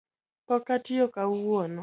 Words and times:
Pok 0.47 0.63
atiyo 0.75 1.05
kawuono. 1.15 1.79